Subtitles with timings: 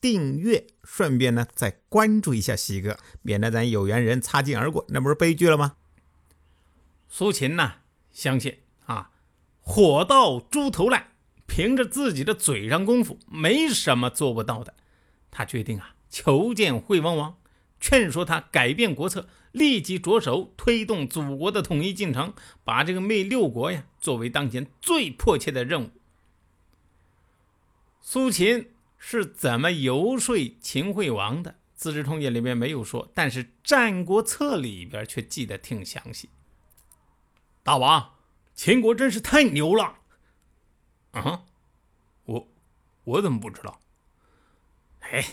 [0.00, 0.66] 订阅。
[0.84, 5.76] 顺便呢，再关注一下西哥，免得咱有缘人擦肩而过，那不是悲剧了吗？
[7.08, 7.74] 苏秦呢，
[8.10, 9.10] 相信啊，
[9.60, 11.08] 火到猪头烂，
[11.46, 14.74] 凭着自己的嘴上功夫，没什么做不到的。
[15.30, 17.38] 他决定啊，求见惠王王，
[17.78, 22.32] 劝说他改变国策，立即着手推动祖国的统一进程，
[22.64, 25.90] 把这个灭六国呀，作为当前最迫切的任务。
[28.00, 28.70] 苏秦。
[28.98, 31.52] 是怎么游说秦惠王的？
[31.74, 36.28] 《资治通鉴》里面没有说，但是《战国策》里边却记得挺详细。
[37.62, 38.14] 大王，
[38.54, 39.98] 秦国真是太牛了！
[41.12, 41.44] 啊，
[42.24, 42.48] 我
[43.04, 43.78] 我怎么不知道？
[44.98, 45.24] 哎，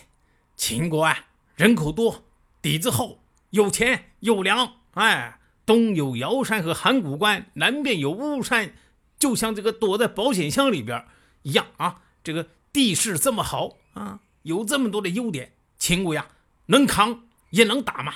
[0.55, 2.25] 秦国啊，人口多，
[2.61, 4.75] 底子厚，有钱有粮。
[4.91, 8.75] 哎，东有尧山和函谷关，南边有巫山，
[9.17, 11.03] 就像这个躲在保险箱里边
[11.41, 12.03] 一样啊！
[12.23, 12.50] 这个。
[12.75, 16.27] 地势这么好啊，有这么多的优点，秦国呀
[16.65, 18.15] 能扛也能打嘛？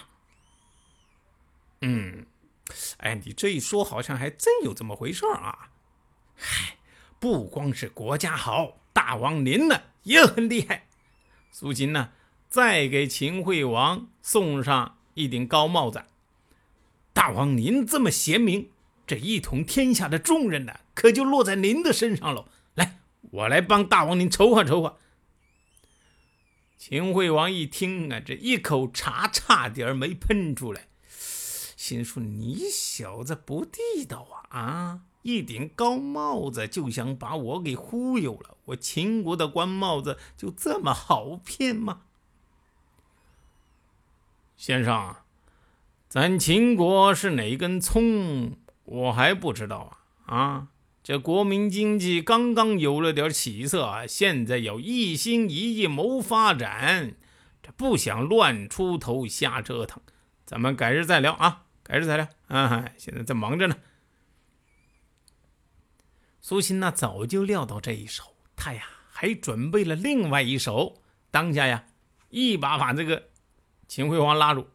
[1.79, 2.25] 嗯，
[2.97, 5.69] 哎，你这一说，好像还真有这么回事啊。
[6.35, 6.75] 嗨，
[7.21, 10.87] 不光是国家好，大王您呢也很厉害。
[11.51, 12.09] 苏秦呢，
[12.49, 16.03] 再给秦惠王送上一顶高帽子。
[17.13, 18.69] 大王您这么贤明，
[19.07, 22.45] 这一统天下的重任呢，可就落在您的身上了。
[23.21, 24.97] 我来帮大王您筹划筹划。
[26.77, 30.87] 秦惠王一听啊，这一口茶差点没喷出来，
[31.75, 34.57] 心说：“你小子不地道啊！
[34.57, 38.57] 啊，一顶高帽子就想把我给忽悠了？
[38.65, 42.03] 我秦国的官帽子就这么好骗吗？”
[44.55, 45.17] 先生，
[46.07, 50.37] 咱秦国是哪根葱，我还不知道啊！
[50.37, 50.67] 啊！
[51.09, 57.15] 这国民经济刚刚有了点起色，现在要一心一意谋发展，
[57.63, 59.99] 这不想乱出头瞎折腾。
[60.45, 62.91] 咱们改日再聊啊，改日再聊啊！
[62.95, 63.75] 现在在忙着呢。
[66.41, 71.01] 苏秦呢，早就料到这一手，他呀还准备了另外一手。
[71.31, 71.85] 当下呀，
[72.29, 73.29] 一把把这个
[73.87, 74.69] 秦惠王拉住。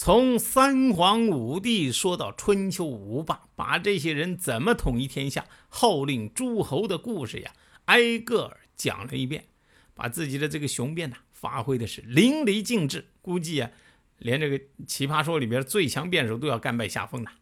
[0.00, 7.52] 从三皇五帝说到春秋五霸，把这些人怎么统一天下、号令诸侯的故事呀，
[7.86, 9.46] 挨个讲了一遍，
[9.94, 13.08] 把自己的这个雄辩呐发挥的是淋漓尽致。
[13.20, 13.72] 估计啊，
[14.18, 17.32] 连这个奇葩说里边最强辩手都要甘拜下风了。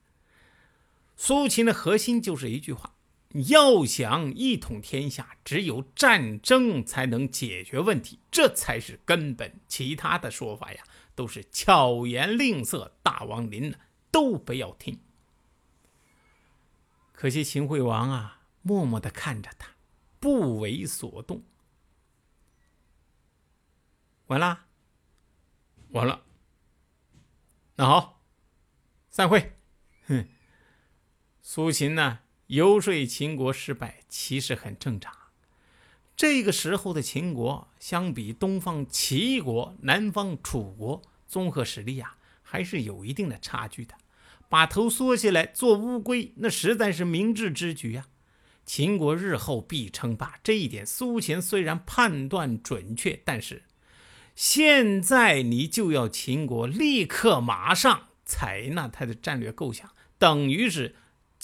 [1.14, 2.94] 苏秦的核心就是一句话：
[3.50, 9.52] 要想一统天下，只有战争才能解决问题，这才是根本。
[9.68, 10.82] 其他的说法呀。
[11.16, 13.78] 都是巧言令色，大王您呢
[14.12, 15.00] 都不要听。
[17.12, 19.70] 可惜秦惠王啊，默默的看着他，
[20.20, 21.42] 不为所动。
[24.26, 24.66] 完了，
[25.90, 26.22] 完了。
[27.76, 28.22] 那好，
[29.08, 29.56] 散会。
[30.06, 30.28] 哼，
[31.40, 35.25] 苏秦呢，游说秦国失败，其实很正常。
[36.16, 43.94] 这个时候的秦国，相比东方齐国、南方楚国，综合实力呀，还是有一定的差距的。
[44.48, 48.06] 把头缩下来做乌龟，那实在是明智之举呀。
[48.64, 53.64] 秦国日后必称霸，这一点苏秦虽然判断准确，但是
[54.34, 60.96] 现在你就要秦国立刻马上采纳他的战略构想，等于是。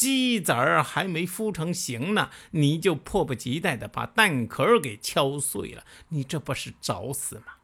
[0.02, 7.58] 鸡子儿还没孵成形呢，你就迫不及待的把蛋壳给敲碎了，你这不是找死吗？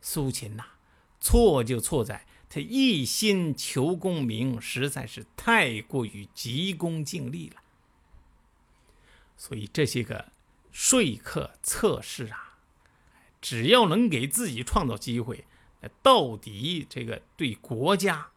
[0.00, 0.64] 苏秦呐，
[1.20, 7.56] 错就错在他一心求功名，实在是太过于急功近利了。
[9.36, 10.30] 所以这些个
[10.70, 12.58] 说客测试啊，
[13.40, 15.44] 只要能给自己创造机会，
[16.04, 18.30] 到底这个对国家。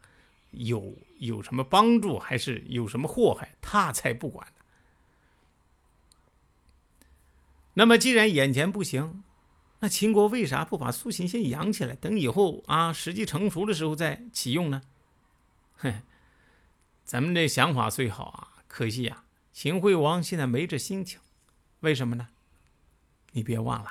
[0.56, 4.64] 有有什么帮助，还是有什么祸害，他才不管呢。
[7.74, 9.24] 那么，既然眼前不行，
[9.80, 14.82] 那秦国为啥不把苏秦先养起来，等以后啊时机成熟的时候再启用呢？
[15.76, 16.02] 哼，
[17.04, 21.20] 咱们这想法虽好啊，可惜呀，秦惠王现在没这心情。
[21.80, 22.28] 为什么呢？
[23.32, 23.90] 你别忘了，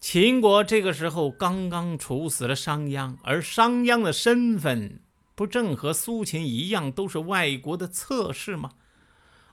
[0.00, 5.00] 秦国这个时候刚刚处死了商鞅，而商鞅的身份。
[5.36, 8.72] 不正和苏秦一样，都是外国的侧室吗？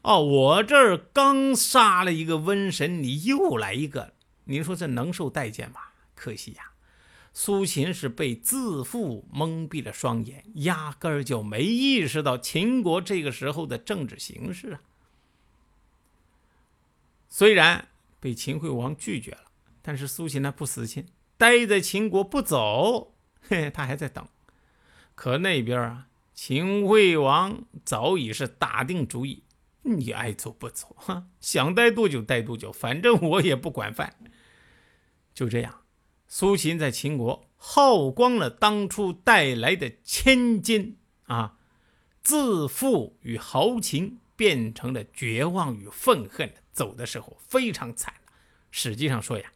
[0.02, 4.14] 哦，我这儿刚杀了一个瘟神，你又来一个，
[4.46, 5.80] 你说这能受待见吗？
[6.16, 6.72] 可惜呀，
[7.34, 14.82] 苏秦是被自负蒙蔽了双眼，压根儿就没意识到秦国这个时候的政治形势啊。
[17.28, 17.90] 虽然
[18.20, 19.52] 被秦惠王拒绝了，
[19.82, 21.08] 但是苏秦呢不死心，
[21.38, 24.26] 待在秦国不走，嘿，他还在等。
[25.24, 29.44] 可那边啊，秦惠王早已是打定主意，
[29.84, 34.18] 你爱走不走，哈，想待多久待多久，反正我也不管饭。
[35.34, 35.84] 就这样，
[36.28, 40.98] 苏秦在秦国耗光了当初带来的千金
[41.28, 41.56] 啊，
[42.22, 46.54] 自负与豪情变成了绝望与愤恨。
[46.74, 48.14] 走的时候非常惨
[48.72, 49.54] 实际上说呀，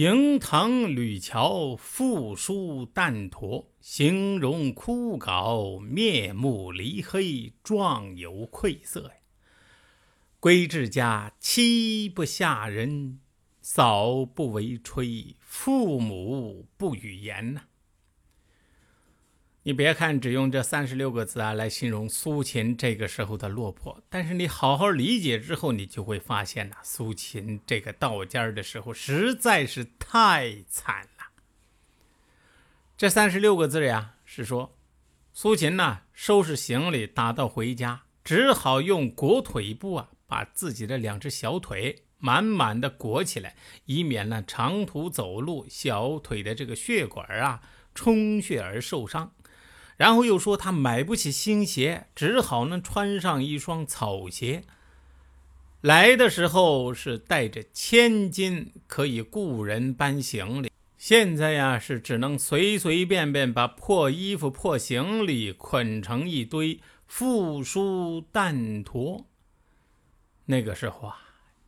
[0.00, 9.12] 营堂吕桥，复书淡陀，形容枯槁，面目离黑，状有愧色呀。
[10.40, 13.20] 归至家，妻不下人，
[13.60, 17.64] 嫂不为炊，父母不与言呐。
[19.62, 31.26] 你别看只用这三十六个字啊来形容苏秦这个时候的落魄，但是你好好理解之后，你就会发现呐，苏秦这个到家的时候实在是太惨了。
[32.96, 34.78] 这三十六个字呀，是说
[35.34, 43.54] 苏秦呢收拾行李打道回家，只好用裹腿布啊把自己的两只小腿满满的裹起来，
[43.84, 47.60] 以免呢长途走路小腿的这个血管啊
[47.94, 49.34] 充血而受伤。
[50.00, 54.64] 然后又说他买不起新鞋，只好呢穿上一双草鞋。
[55.82, 60.70] 来的时候是带着千金，可以雇人搬行李。
[60.96, 69.26] 现在呀是只能随随便便把破衣服、破行李捆成一堆，复书淡驮。
[70.46, 71.18] 那个时候啊，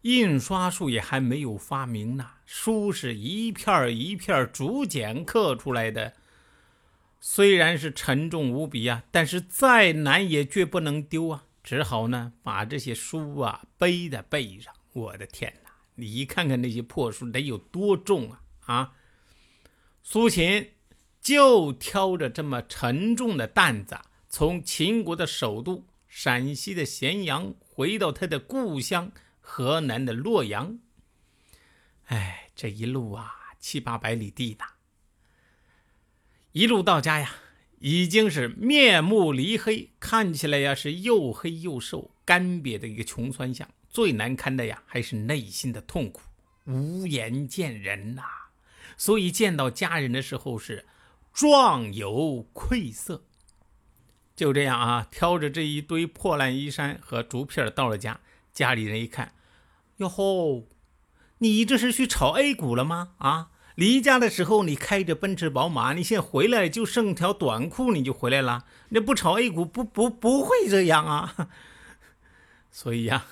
[0.00, 6.14] 印刷术也还没有发明呢，书是一片一片竹简刻出来的。
[7.25, 11.45] 虽然是沉重无比啊，但是再难也绝不能丢啊！
[11.63, 14.75] 只好呢，把这些书啊背在背上。
[14.93, 18.43] 我的天哪，你看看那些破书得有多重啊！
[18.67, 18.95] 啊，
[20.03, 20.73] 苏秦
[21.21, 23.97] 就挑着这么沉重的担子，
[24.29, 30.81] 从秦国的首都陕西的咸阳回到他的故乡河南的洛阳。
[32.07, 34.65] 哎，这一路啊，七八百里地呢。
[36.53, 37.31] 一路到家呀，
[37.79, 43.67] 已经是面目离黑，看起来呀是又黑又瘦、干瘪的一个穷酸相。
[43.89, 46.21] 最难堪的呀，还是内心的痛苦，
[46.67, 48.23] 无颜见人呐。
[48.99, 50.85] 所以见到家人的时候是
[51.33, 53.25] 状有愧色。
[54.37, 58.21] 就这样啊，挑着这一堆破烂衣衫和竹片到了家，
[58.53, 59.35] 家里人一看，
[59.97, 60.69] 哟吼，
[61.39, 63.13] 你这是去炒 A 股了吗？
[63.17, 63.52] 啊？
[63.75, 68.65] 离家的时候，你开着奔驰宝马，你现在回来就剩条短裤，你就回来了。
[68.91, 71.49] 那不炒 A 股，不不不会这样啊。
[72.71, 73.27] 所以呀，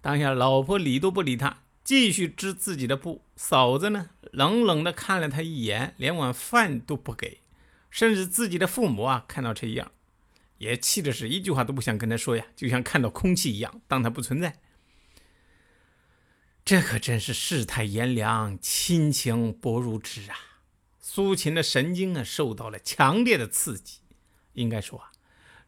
[0.00, 3.22] 当下老婆理都不理他，继续织自己的布。
[3.36, 7.40] 嫂子呢，冷冷的看了他一眼，连碗饭都不给。
[7.90, 9.90] 甚至自己的父母啊，看到这样，
[10.56, 14.56] 也气的是一句话都不想跟他说呀，就像看到空气一样，当他不存在。
[16.64, 20.36] 这可真是世态炎凉，亲情薄如纸啊！
[21.00, 23.98] 苏秦的神经啊受到了强烈的刺激。
[24.52, 25.10] 应该说啊，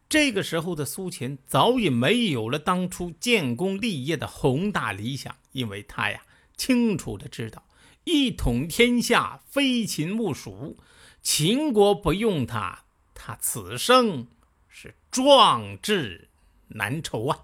[0.08, 6.22] 这个时候的苏秦早已没有了当初建功立业的宏大理想，因为他呀
[6.56, 7.66] 清楚的知道，
[8.04, 10.78] 一统天下非秦莫属，
[11.20, 12.84] 秦国不用他，
[13.14, 14.28] 他此生
[14.68, 16.28] 是壮志
[16.68, 17.40] 难酬啊！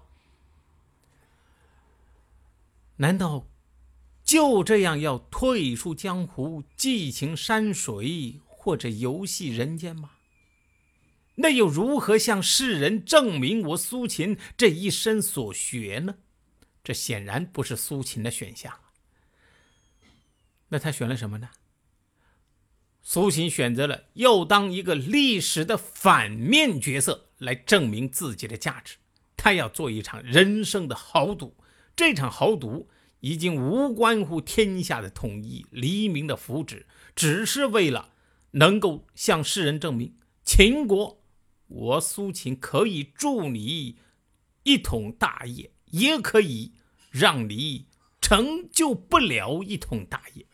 [3.01, 3.47] 难道
[4.23, 10.11] 就这样要退出江湖、寄情山水或者游戏人间吗？
[11.35, 16.17] 那又如何向世人证明我苏秦这一生所学呢？
[16.83, 18.79] 这显然不是苏秦的选项。
[20.69, 21.49] 那他选了什么呢？
[23.01, 28.97] 苏秦选择了要当一个历史的反面角色来证明自己的价值。
[29.35, 31.55] 他要做一场人生的豪赌。
[31.95, 38.13] 这场豪赌已经无关乎天下的统一、黎民的福祉，只是为了
[38.51, 41.23] 能够向世人证明，秦国，
[41.67, 43.97] 我苏秦可以助你
[44.63, 46.73] 一统大业，也可以
[47.09, 47.87] 让你
[48.19, 50.45] 成就不了一统大业。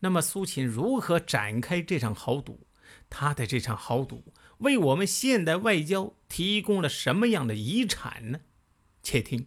[0.00, 2.66] 那么，苏秦如何展开这场豪赌？
[3.08, 8.40] 他的这场豪赌为我们现代外交提供了什么样的遗产呢？
[9.02, 9.46] 且听